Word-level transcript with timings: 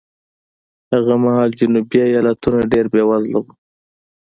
هغه 0.93 1.13
مهال 1.23 1.51
جنوبي 1.59 1.99
ایالتونه 2.07 2.59
ډېر 2.71 2.85
بېوزله 2.93 3.39
وو. 3.43 3.51